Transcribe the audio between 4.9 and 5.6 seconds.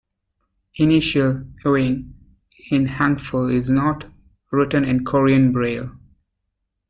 Korean